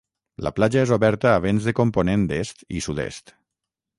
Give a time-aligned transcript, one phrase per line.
[0.45, 3.33] La platja és oberta a vents de component est i sud-est.